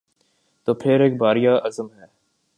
[0.67, 2.05] تو پھر ایک بار یہ عزم ہے